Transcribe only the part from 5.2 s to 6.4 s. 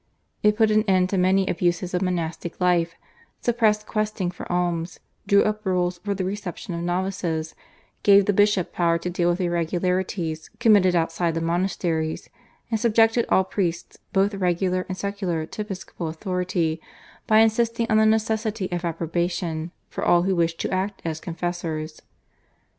drew up rules for the